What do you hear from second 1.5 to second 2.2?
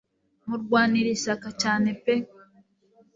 cyane pe